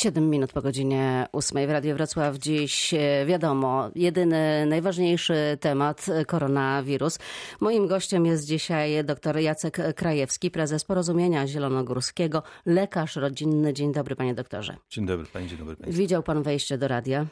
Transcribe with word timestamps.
7 0.00 0.30
minut 0.30 0.52
po 0.52 0.62
godzinie 0.62 1.26
8 1.32 1.66
w 1.66 1.70
Radiu 1.70 1.94
Wrocław. 1.94 2.36
Dziś 2.36 2.94
e, 2.94 3.26
wiadomo, 3.26 3.90
jedyny, 3.94 4.66
najważniejszy 4.66 5.58
temat 5.60 6.06
e, 6.08 6.24
koronawirus. 6.24 7.18
Moim 7.60 7.86
gościem 7.86 8.26
jest 8.26 8.46
dzisiaj 8.46 9.04
dr 9.04 9.38
Jacek 9.38 9.94
Krajewski, 9.94 10.50
prezes 10.50 10.84
Porozumienia 10.84 11.46
Zielonogórskiego, 11.46 12.42
lekarz 12.66 13.16
rodzinny. 13.16 13.72
Dzień 13.72 13.92
dobry, 13.92 14.16
panie 14.16 14.34
doktorze. 14.34 14.76
Dzień 14.90 15.06
dobry, 15.06 15.26
panie, 15.26 15.46
dzień 15.46 15.58
dobry. 15.58 15.76
Panie. 15.76 15.92
Widział 15.92 16.22
pan 16.22 16.42
wejście 16.42 16.78
do 16.78 16.88
radia? 16.88 17.26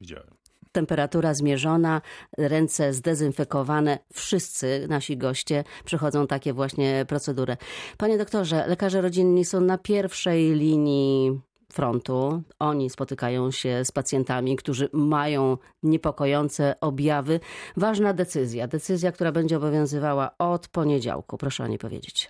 Widziałem. 0.00 0.30
Temperatura 0.72 1.34
zmierzona, 1.34 2.00
ręce 2.38 2.92
zdezynfekowane. 2.92 3.98
Wszyscy 4.12 4.86
nasi 4.88 5.16
goście 5.16 5.64
przechodzą 5.84 6.26
takie 6.26 6.52
właśnie 6.52 7.04
procedury. 7.08 7.56
Panie 7.98 8.18
doktorze, 8.18 8.66
lekarze 8.66 9.00
rodzinni 9.00 9.44
są 9.44 9.60
na 9.60 9.78
pierwszej 9.78 10.54
linii 10.54 11.49
frontu. 11.72 12.42
Oni 12.58 12.90
spotykają 12.90 13.50
się 13.50 13.84
z 13.84 13.92
pacjentami, 13.92 14.56
którzy 14.56 14.88
mają 14.92 15.58
niepokojące 15.82 16.74
objawy. 16.80 17.40
Ważna 17.76 18.12
decyzja, 18.12 18.68
decyzja, 18.68 19.12
która 19.12 19.32
będzie 19.32 19.56
obowiązywała 19.56 20.30
od 20.38 20.68
poniedziałku. 20.68 21.38
Proszę 21.38 21.64
o 21.64 21.66
nie 21.66 21.78
powiedzieć. 21.78 22.28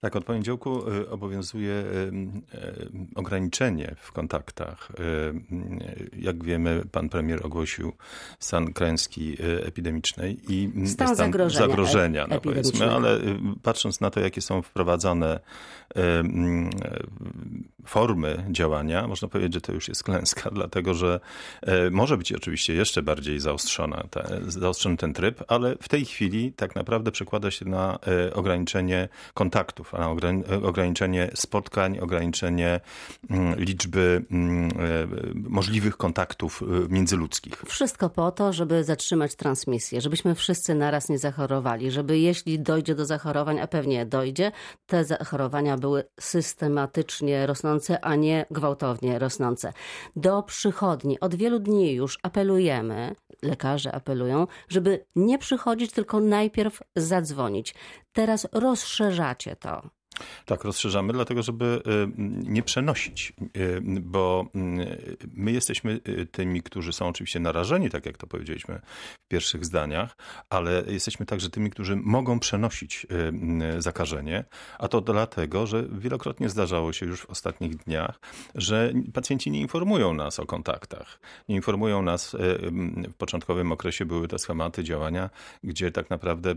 Tak, 0.00 0.16
od 0.16 0.24
poniedziałku 0.24 0.90
y, 0.90 1.10
obowiązuje 1.10 1.72
y, 1.72 1.84
y, 2.54 2.88
ograniczenie 3.14 3.94
w 3.98 4.12
kontaktach. 4.12 4.92
Jak 6.16 6.44
wiemy, 6.44 6.82
pan 6.92 7.08
premier 7.08 7.46
ogłosił 7.46 7.92
stan 8.38 8.72
klęski 8.72 9.36
epidemicznej 9.66 10.38
i 10.48 10.72
stan, 10.86 11.06
stan 11.06 11.16
zagrożenia, 11.16 11.66
zagrożenia 11.66 12.26
no 12.30 12.40
powiedzmy, 12.40 12.90
ale 12.90 13.18
patrząc 13.62 14.00
na 14.00 14.10
to, 14.10 14.20
jakie 14.20 14.40
są 14.40 14.62
wprowadzane 14.62 15.40
formy 17.86 18.44
działania, 18.50 19.08
można 19.08 19.28
powiedzieć, 19.28 19.54
że 19.54 19.60
to 19.60 19.72
już 19.72 19.88
jest 19.88 20.04
klęska, 20.04 20.50
dlatego 20.60 20.94
że 20.94 21.20
może 21.90 22.16
być 22.16 22.32
oczywiście 22.32 22.74
jeszcze 22.74 23.02
bardziej 23.02 23.40
zaostrzona, 23.40 24.04
zaostrzony 24.46 24.96
ten 24.96 25.12
tryb, 25.12 25.44
ale 25.48 25.76
w 25.80 25.88
tej 25.88 26.04
chwili 26.04 26.52
tak 26.52 26.76
naprawdę 26.76 27.10
przekłada 27.10 27.50
się 27.50 27.64
na 27.64 27.98
ograniczenie 28.34 29.08
kontaktów 29.34 29.94
na 29.98 30.10
ograniczenie 30.62 31.30
spotkań, 31.34 31.98
ograniczenie 31.98 32.80
mm, 33.30 33.54
liczby 33.58 34.24
mm, 34.30 34.70
e, 34.70 34.70
możliwych 35.50 35.96
kontaktów 35.96 36.62
e, 36.62 36.94
międzyludzkich. 36.94 37.62
Wszystko 37.66 38.10
po 38.10 38.30
to, 38.30 38.52
żeby 38.52 38.84
zatrzymać 38.84 39.34
transmisję, 39.34 40.00
żebyśmy 40.00 40.34
wszyscy 40.34 40.74
naraz 40.74 41.08
nie 41.08 41.18
zachorowali, 41.18 41.90
żeby 41.90 42.18
jeśli 42.18 42.60
dojdzie 42.60 42.94
do 42.94 43.06
zachorowań, 43.06 43.60
a 43.60 43.66
pewnie 43.66 44.06
dojdzie, 44.06 44.52
te 44.86 45.04
zachorowania 45.04 45.76
były 45.76 46.04
systematycznie 46.20 47.46
rosnące, 47.46 48.04
a 48.04 48.14
nie 48.14 48.46
gwałtownie 48.50 49.18
rosnące. 49.18 49.72
Do 50.16 50.42
przychodni 50.42 51.20
od 51.20 51.34
wielu 51.34 51.58
dni 51.58 51.92
już 51.94 52.18
apelujemy, 52.22 53.14
lekarze 53.42 53.92
apelują, 53.92 54.46
żeby 54.68 55.04
nie 55.16 55.38
przychodzić, 55.38 55.92
tylko 55.92 56.20
najpierw 56.20 56.82
zadzwonić. 56.96 57.74
Teraz 58.12 58.48
rozszerzacie 58.52 59.56
to. 59.56 59.85
Tak, 60.44 60.64
rozszerzamy, 60.64 61.12
dlatego 61.12 61.42
żeby 61.42 61.82
y, 61.86 62.08
nie 62.50 62.62
przenosić, 62.62 63.32
y, 63.56 63.80
bo 64.00 64.46
y, 64.54 65.16
my 65.34 65.52
jesteśmy 65.52 66.00
tymi, 66.30 66.62
którzy 66.62 66.92
są 66.92 67.08
oczywiście 67.08 67.40
narażeni, 67.40 67.90
tak 67.90 68.06
jak 68.06 68.16
to 68.16 68.26
powiedzieliśmy 68.26 68.80
w 69.24 69.28
pierwszych 69.28 69.64
zdaniach, 69.64 70.16
ale 70.50 70.84
jesteśmy 70.86 71.26
także 71.26 71.50
tymi, 71.50 71.70
którzy 71.70 71.96
mogą 71.96 72.40
przenosić 72.40 73.06
zakażenie, 73.78 74.44
a 74.78 74.88
to 74.88 75.00
dlatego, 75.00 75.66
że 75.66 75.84
wielokrotnie 75.92 76.48
zdarzało 76.48 76.92
się 76.92 77.06
już 77.06 77.20
w 77.20 77.30
ostatnich 77.30 77.76
dniach, 77.76 78.20
że 78.54 78.92
pacjenci 79.14 79.50
nie 79.50 79.60
informują 79.60 80.14
nas 80.14 80.40
o 80.40 80.46
kontaktach. 80.46 81.20
Nie 81.48 81.56
informują 81.56 82.02
nas, 82.02 82.36
w 83.08 83.14
początkowym 83.18 83.72
okresie 83.72 84.04
były 84.04 84.28
te 84.28 84.38
schematy 84.38 84.84
działania, 84.84 85.30
gdzie 85.64 85.90
tak 85.90 86.10
naprawdę 86.10 86.54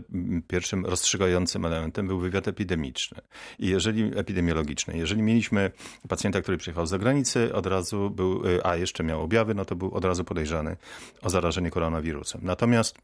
pierwszym 0.48 0.86
rozstrzygającym 0.86 1.64
elementem 1.64 2.06
był 2.06 2.18
wywiad 2.18 2.48
epidemiczny. 2.48 3.20
Jeżeli 3.58 4.18
epidemiologiczny, 4.18 4.96
jeżeli 4.96 5.22
mieliśmy 5.22 5.70
pacjenta, 6.08 6.42
który 6.42 6.56
przyjechał 6.58 6.86
z 6.86 6.90
zagranicy, 6.90 7.54
od 7.54 7.66
razu 7.66 8.10
był, 8.10 8.46
y, 8.46 8.64
a 8.64 8.76
jeszcze 8.76 9.04
miał 9.04 9.22
objawy, 9.22 9.54
no 9.54 9.64
to 9.64 9.76
był 9.76 9.94
od 9.94 10.04
razu 10.04 10.24
podejrzany 10.24 10.76
o 11.22 11.30
zarażenie 11.30 11.70
koronawirusem. 11.70 12.40
Natomiast 12.44 12.98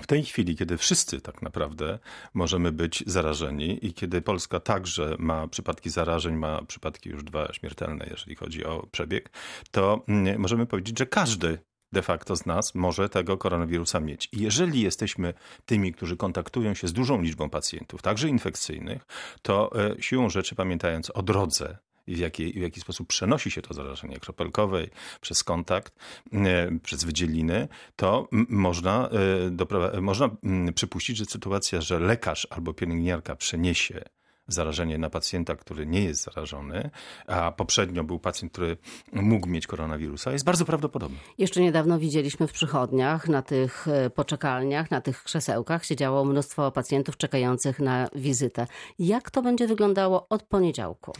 w 0.00 0.06
tej 0.06 0.24
chwili, 0.24 0.56
kiedy 0.56 0.76
wszyscy 0.76 1.20
tak 1.20 1.42
naprawdę 1.42 1.98
możemy 2.34 2.72
być 2.72 3.04
zarażeni 3.06 3.86
i 3.86 3.94
kiedy 3.94 4.22
Polska 4.22 4.60
także 4.60 5.16
ma 5.18 5.48
przypadki 5.48 5.90
zarażeń, 5.90 6.34
ma 6.34 6.62
przypadki 6.62 7.10
już 7.10 7.24
dwa 7.24 7.52
śmiertelne, 7.52 8.06
jeżeli 8.10 8.36
chodzi 8.36 8.64
o 8.64 8.86
przebieg, 8.92 9.30
to 9.70 10.04
mm, 10.08 10.40
możemy 10.40 10.66
powiedzieć, 10.66 10.98
że 10.98 11.06
każdy 11.06 11.58
de 11.94 12.02
facto 12.02 12.36
z 12.36 12.46
nas 12.46 12.74
może 12.74 13.08
tego 13.08 13.36
koronawirusa 13.36 14.00
mieć. 14.00 14.28
I 14.32 14.40
jeżeli 14.40 14.80
jesteśmy 14.80 15.34
tymi, 15.66 15.92
którzy 15.92 16.16
kontaktują 16.16 16.74
się 16.74 16.88
z 16.88 16.92
dużą 16.92 17.22
liczbą 17.22 17.50
pacjentów, 17.50 18.02
także 18.02 18.28
infekcyjnych, 18.28 19.06
to 19.42 19.70
e, 19.90 20.02
siłą 20.02 20.30
rzeczy, 20.30 20.54
pamiętając 20.54 21.10
o 21.10 21.22
drodze 21.22 21.78
w 22.08 22.18
jaki, 22.18 22.52
w 22.52 22.62
jaki 22.62 22.80
sposób 22.80 23.08
przenosi 23.08 23.50
się 23.50 23.62
to 23.62 23.74
zarażenie 23.74 24.20
kropelkowej 24.20 24.90
przez 25.20 25.44
kontakt, 25.44 25.94
e, 26.32 26.78
przez 26.82 27.04
wydzieliny, 27.04 27.68
to 27.96 28.28
można, 28.48 29.10
e, 29.94 30.00
można 30.00 30.30
przypuścić, 30.74 31.16
że 31.16 31.24
sytuacja, 31.24 31.80
że 31.80 31.98
lekarz 31.98 32.46
albo 32.50 32.74
pielęgniarka 32.74 33.36
przeniesie 33.36 34.04
zarażenie 34.48 34.98
na 34.98 35.10
pacjenta, 35.10 35.56
który 35.56 35.86
nie 35.86 36.04
jest 36.04 36.22
zarażony, 36.22 36.90
a 37.26 37.52
poprzednio 37.52 38.04
był 38.04 38.18
pacjent, 38.18 38.52
który 38.52 38.76
mógł 39.12 39.48
mieć 39.48 39.66
koronawirusa, 39.66 40.32
jest 40.32 40.44
bardzo 40.44 40.64
prawdopodobne. 40.64 41.18
Jeszcze 41.38 41.60
niedawno 41.60 41.98
widzieliśmy 41.98 42.46
w 42.48 42.52
przychodniach, 42.52 43.28
na 43.28 43.42
tych 43.42 43.88
e, 43.88 44.10
poczekalniach, 44.10 44.90
na 44.90 45.00
tych 45.00 45.22
krzesełkach 45.22 45.84
siedziało 45.84 46.24
mnóstwo 46.24 46.70
pacjentów 46.70 47.16
czekających 47.16 47.78
na 47.78 48.08
wizytę. 48.14 48.66
Jak 48.98 49.30
to 49.30 49.42
będzie 49.42 49.66
wyglądało 49.66 50.28
od 50.28 50.42
poniedziałku? 50.42 51.12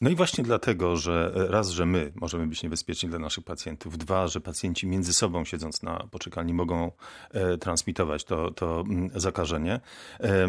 No 0.00 0.10
i 0.10 0.14
właśnie 0.14 0.44
dlatego, 0.44 0.96
że 0.96 1.32
raz, 1.34 1.68
że 1.68 1.86
my 1.86 2.12
możemy 2.14 2.46
być 2.46 2.62
niebezpieczni 2.62 3.08
dla 3.08 3.18
naszych 3.18 3.44
pacjentów, 3.44 3.98
dwa, 3.98 4.28
że 4.28 4.40
pacjenci 4.40 4.86
między 4.86 5.14
sobą 5.14 5.44
siedząc 5.44 5.82
na 5.82 6.08
poczekalni 6.10 6.54
mogą 6.54 6.92
e, 7.30 7.58
transmitować 7.58 8.24
to, 8.24 8.50
to 8.50 8.80
mm, 8.80 9.10
zakażenie, 9.14 9.80
e, 10.20 10.48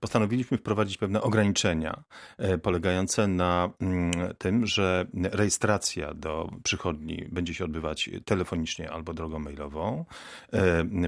postanowiliśmy 0.00 0.58
wprowadzić 0.58 0.98
pewne 0.98 1.22
ograniczenia 1.22 2.02
e, 2.38 2.58
polegające 2.58 3.26
na 3.26 3.70
mm, 3.80 4.12
tym, 4.38 4.66
że 4.66 5.06
rejestracja 5.14 6.14
do 6.14 6.50
przychodni 6.62 7.28
będzie 7.32 7.54
się 7.54 7.64
odbywać 7.64 8.10
telefonicznie 8.24 8.90
albo 8.90 9.14
drogą 9.14 9.38
mailową, 9.38 10.04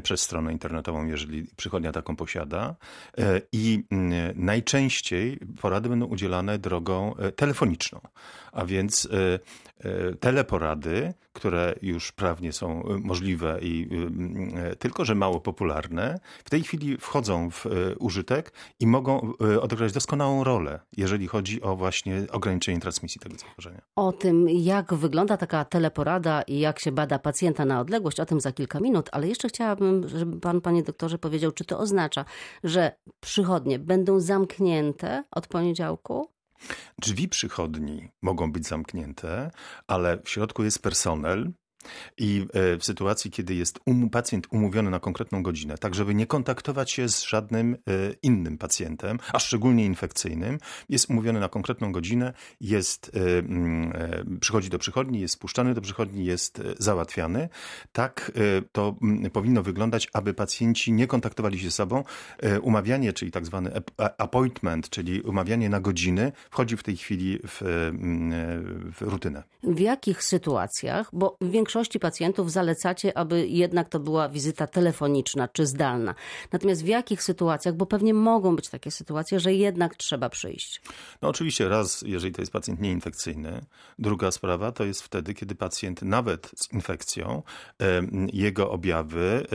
przez 0.02 0.22
stronę 0.22 0.52
internetową, 0.52 1.06
jeżeli 1.06 1.46
przychodnia 1.56 1.92
taką 1.92 2.16
posiada 2.16 2.76
i 3.52 3.84
najczęściej 4.34 5.38
porady 5.60 5.88
będą 5.88 6.06
udzielane 6.06 6.58
drogą 6.58 7.14
telefoniczną 7.36 7.59
telefoniczną. 7.60 8.00
A 8.52 8.64
więc 8.64 9.08
e, 9.12 9.38
e, 9.88 10.14
teleporady, 10.14 11.14
które 11.32 11.74
już 11.82 12.12
prawnie 12.12 12.52
są 12.52 12.82
e, 12.82 12.98
możliwe 12.98 13.58
i 13.62 13.88
tylko, 14.78 15.04
że 15.04 15.14
mało 15.14 15.40
popularne, 15.40 16.20
w 16.44 16.50
tej 16.50 16.62
chwili 16.62 16.96
wchodzą 16.96 17.50
w 17.50 17.66
użytek 17.98 18.52
i 18.80 18.86
mogą 18.86 19.32
odegrać 19.60 19.92
doskonałą 19.92 20.44
rolę, 20.44 20.80
jeżeli 20.96 21.26
chodzi 21.26 21.62
o 21.62 21.76
właśnie 21.76 22.22
ograniczenie 22.32 22.80
transmisji 22.80 23.20
tego 23.20 23.36
zagrożenia. 23.38 23.82
O 23.96 24.12
tym, 24.12 24.48
jak 24.48 24.94
wygląda 24.94 25.36
taka 25.36 25.64
teleporada 25.64 26.42
i 26.42 26.58
jak 26.58 26.78
się 26.78 26.92
bada 26.92 27.18
pacjenta 27.18 27.64
na 27.64 27.80
odległość, 27.80 28.20
o 28.20 28.26
tym 28.26 28.40
za 28.40 28.52
kilka 28.52 28.80
minut, 28.80 29.08
ale 29.12 29.28
jeszcze 29.28 29.48
chciałabym, 29.48 30.08
żeby 30.08 30.40
pan, 30.40 30.60
panie 30.60 30.82
doktorze, 30.82 31.18
powiedział, 31.18 31.52
czy 31.52 31.64
to 31.64 31.78
oznacza, 31.78 32.24
że 32.64 32.92
przychodnie 33.20 33.78
będą 33.78 34.20
zamknięte 34.20 35.24
od 35.30 35.46
poniedziałku? 35.46 36.39
Drzwi 36.98 37.28
przychodni 37.28 38.08
mogą 38.22 38.52
być 38.52 38.66
zamknięte, 38.66 39.50
ale 39.86 40.18
w 40.24 40.30
środku 40.30 40.64
jest 40.64 40.82
personel, 40.82 41.52
i 42.18 42.46
e, 42.52 42.78
w 42.78 42.84
sytuacji, 42.84 43.30
kiedy 43.30 43.54
jest 43.54 43.80
um, 43.86 44.10
pacjent 44.10 44.46
umówiony 44.50 44.90
na 44.90 45.00
konkretną 45.00 45.42
godzinę, 45.42 45.78
tak 45.78 45.94
żeby 45.94 46.14
nie 46.14 46.26
kontaktować 46.26 46.90
się 46.90 47.08
z 47.08 47.22
żadnym 47.22 47.74
e, 47.74 47.76
innym 48.22 48.58
pacjentem, 48.58 49.18
a 49.32 49.38
szczególnie 49.38 49.86
infekcyjnym, 49.86 50.58
jest 50.88 51.10
umówiony 51.10 51.40
na 51.40 51.48
konkretną 51.48 51.92
godzinę, 51.92 52.32
jest, 52.60 53.10
e, 53.14 53.38
mm, 53.38 54.38
przychodzi 54.40 54.70
do 54.70 54.78
przychodni, 54.78 55.20
jest 55.20 55.34
spuszczany 55.34 55.74
do 55.74 55.80
przychodni, 55.80 56.24
jest 56.24 56.62
załatwiany. 56.78 57.48
Tak 57.92 58.32
to 58.72 58.96
mm, 59.02 59.30
powinno 59.30 59.62
wyglądać, 59.62 60.08
aby 60.12 60.34
pacjenci 60.34 60.92
nie 60.92 61.06
kontaktowali 61.06 61.58
się 61.58 61.64
ze 61.64 61.70
sobą. 61.70 62.04
Umawianie, 62.62 63.12
czyli 63.12 63.30
tak 63.30 63.46
zwany 63.46 63.70
appointment, 63.96 64.90
czyli 64.90 65.20
umawianie 65.22 65.68
na 65.68 65.80
godziny, 65.80 66.32
wchodzi 66.50 66.76
w 66.76 66.82
tej 66.82 66.96
chwili 66.96 67.38
w, 67.48 67.62
mm, 67.62 68.92
w 68.92 69.02
rutynę. 69.02 69.42
W 69.62 69.80
jakich 69.80 70.22
sytuacjach, 70.22 71.10
bo 71.12 71.36
większość 71.40 71.69
większości 71.70 72.00
pacjentów 72.00 72.52
zalecacie, 72.52 73.18
aby 73.18 73.46
jednak 73.46 73.88
to 73.88 74.00
była 74.00 74.28
wizyta 74.28 74.66
telefoniczna 74.66 75.48
czy 75.48 75.66
zdalna. 75.66 76.14
Natomiast 76.52 76.84
w 76.84 76.86
jakich 76.86 77.22
sytuacjach, 77.22 77.74
bo 77.74 77.86
pewnie 77.86 78.14
mogą 78.14 78.56
być 78.56 78.68
takie 78.68 78.90
sytuacje, 78.90 79.40
że 79.40 79.54
jednak 79.54 79.96
trzeba 79.96 80.28
przyjść? 80.28 80.80
No 81.22 81.28
oczywiście 81.28 81.68
raz, 81.68 82.02
jeżeli 82.02 82.34
to 82.34 82.42
jest 82.42 82.52
pacjent 82.52 82.80
nieinfekcyjny. 82.80 83.60
Druga 83.98 84.30
sprawa 84.30 84.72
to 84.72 84.84
jest 84.84 85.02
wtedy, 85.02 85.34
kiedy 85.34 85.54
pacjent 85.54 86.02
nawet 86.02 86.50
z 86.56 86.72
infekcją, 86.72 87.42
jego 88.32 88.70
objawy 88.70 89.46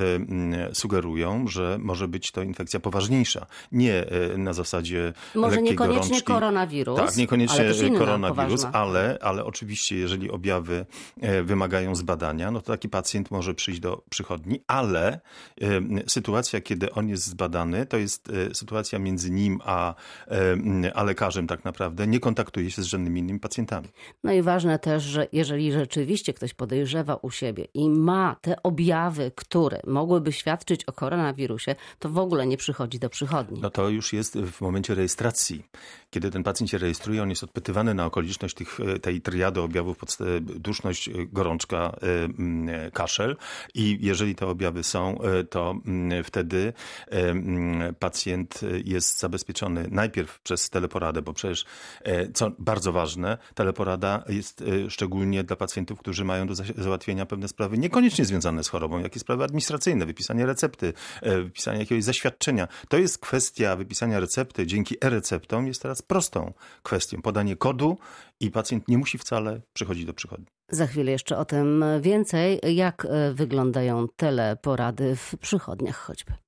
sugerują, 0.74 1.48
że 1.48 1.78
może 1.82 2.08
być 2.08 2.32
to 2.32 2.42
infekcja 2.42 2.80
poważniejsza. 2.80 3.46
Nie 3.72 4.06
e, 4.08 4.38
na 4.38 4.54
zasadzie 4.54 5.14
Może 5.36 5.62
niekoniecznie 5.62 6.00
gorączki. 6.02 6.24
koronawirus. 6.24 7.00
Tak, 7.00 7.18
niekoniecznie 7.18 7.60
ale 7.60 7.98
koronawirus, 7.98 8.66
ale, 8.74 9.18
ale 9.22 9.46
oczywiście, 9.46 9.96
jeżeli 9.96 10.32
objawy 10.32 10.86
e, 11.22 11.44
wymagają 11.44 11.96
zbadania, 12.06 12.52
no 12.52 12.62
to 12.62 12.72
taki 12.72 12.90
pacjent 12.90 13.32
może 13.32 13.54
przyjść 13.54 13.80
do 13.80 14.04
przychodni, 14.10 14.62
ale 14.68 15.20
e, 15.62 15.82
sytuacja, 16.08 16.62
kiedy 16.62 16.92
on 16.92 17.10
jest 17.10 17.26
zbadany, 17.28 17.86
to 17.86 17.98
jest 17.98 18.30
e, 18.30 18.56
sytuacja 18.56 19.00
między 19.00 19.32
nim 19.32 19.60
a, 19.66 19.96
e, 20.28 20.96
a 20.96 21.04
lekarzem 21.04 21.48
tak 21.48 21.66
naprawdę. 21.66 22.08
Nie 22.08 22.20
kontaktuje 22.20 22.72
się 22.72 22.82
z 22.82 22.86
żadnymi 22.86 23.20
innymi 23.20 23.40
pacjentami. 23.40 23.88
No 24.24 24.32
i 24.32 24.42
ważne 24.42 24.80
też, 24.80 25.04
że 25.04 25.28
jeżeli 25.32 25.72
rzeczywiście 25.72 26.34
ktoś 26.34 26.54
podejrzewa 26.54 27.16
u 27.16 27.32
siebie 27.32 27.68
i 27.74 27.90
ma 27.90 28.36
te 28.42 28.64
objawy, 28.64 29.32
które 29.36 29.80
mogłyby 29.88 30.32
świadczyć 30.32 30.86
o 30.86 30.94
koronawirusie, 30.94 31.76
to 32.00 32.10
w 32.10 32.18
ogóle 32.18 32.48
nie 32.48 32.58
przychodzi 32.58 33.00
do 33.00 33.10
przychodni. 33.10 33.60
No 33.62 33.70
to 33.70 33.90
już 33.90 34.14
jest 34.14 34.38
w 34.38 34.62
momencie 34.62 34.96
rejestracji. 34.96 35.64
Kiedy 36.10 36.32
ten 36.32 36.44
pacjent 36.44 36.70
się 36.72 36.78
rejestruje, 36.78 37.24
on 37.24 37.30
jest 37.30 37.44
odpytywany 37.44 37.94
na 37.94 38.06
okoliczność 38.06 38.56
tych, 38.56 38.80
e, 38.80 39.00
tej 39.00 39.22
triady 39.22 39.62
objawów, 39.62 39.98
podsta- 39.98 40.40
duszność, 40.40 41.10
e, 41.10 41.12
gorączka, 41.32 41.95
e, 42.02 42.24
mm, 42.24 42.92
kaszel 42.92 43.36
i 43.74 43.98
jeżeli 44.02 44.36
te 44.36 44.48
objawy 44.48 44.84
są, 44.84 45.22
e, 45.22 45.44
to 45.44 45.76
mm, 45.86 46.24
wtedy 46.24 46.74
e, 47.08 47.30
mm, 47.30 47.96
pacjent 47.96 48.62
jest 48.86 49.20
zabezpieczony 49.20 49.88
najpierw 49.92 50.40
przez 50.40 50.70
teleporadę, 50.70 51.22
bo 51.22 51.34
przecież, 51.34 51.66
e, 52.04 52.32
co 52.32 52.52
bardzo 52.60 52.92
ważne, 52.92 53.38
teleporada 53.56 54.24
jest 54.30 54.62
e, 54.62 54.90
szczególnie 54.90 55.44
dla 55.44 55.56
pacjentów, 55.56 56.00
którzy 56.00 56.26
mają 56.26 56.48
do 56.48 56.56
za- 56.56 56.64
załatwienia 56.78 57.26
pewne 57.26 57.48
sprawy 57.48 57.78
niekoniecznie 57.78 58.26
związane 58.26 58.64
z 58.64 58.68
chorobą, 58.70 59.00
jakie 59.00 59.20
sprawy 59.20 59.44
administracyjne, 59.44 60.06
wypisanie 60.06 60.46
recepty, 60.46 60.94
e, 61.22 61.42
wypisanie 61.42 61.80
jakiegoś 61.80 62.04
zaświadczenia. 62.04 62.68
To 62.90 62.98
jest 62.98 63.18
kwestia 63.18 63.76
wypisania 63.76 64.20
recepty. 64.20 64.68
Dzięki 64.68 64.96
e-receptom 65.02 65.68
jest 65.68 65.82
teraz 65.82 66.02
prostą 66.02 66.54
kwestią. 66.84 67.22
Podanie 67.22 67.56
kodu 67.56 67.98
i 68.40 68.52
pacjent 68.52 68.88
nie 68.88 68.98
musi 68.98 69.18
wcale 69.18 69.62
przychodzić 69.74 70.06
do 70.06 70.14
przychodni. 70.14 70.55
Za 70.70 70.88
chwilę 70.88 71.12
jeszcze 71.12 71.38
o 71.38 71.46
tym 71.46 71.86
więcej, 72.02 72.60
jak 72.76 73.06
e, 73.06 73.34
wyglądają 73.34 74.08
teleporady 74.16 75.16
w 75.16 75.38
przychodniach 75.38 75.98
choćby. 75.98 76.45